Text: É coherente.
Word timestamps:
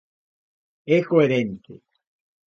É 0.95 0.97
coherente. 1.09 1.73